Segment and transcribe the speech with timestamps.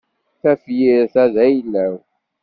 [0.41, 1.95] Tafyirt-a d ayla-w.